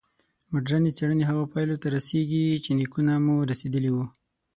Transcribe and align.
مډرني 0.51 0.91
څېړنې 0.97 1.23
هغو 1.29 1.43
پایلو 1.53 1.81
ته 1.81 1.87
رسېږي 1.95 2.45
چې 2.63 2.69
نیکونه 2.79 3.13
مو 3.25 3.35
رسېدلي 3.51 3.91
وو. 3.93 4.05